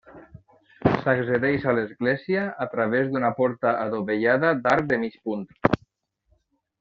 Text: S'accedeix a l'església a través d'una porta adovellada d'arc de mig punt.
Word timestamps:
S'accedeix 1.01 1.67
a 1.67 1.75
l'església 1.81 2.45
a 2.67 2.67
través 2.73 3.11
d'una 3.13 3.31
porta 3.43 3.75
adovellada 3.85 4.55
d'arc 4.65 4.89
de 4.95 4.99
mig 5.07 5.19
punt. 5.29 5.45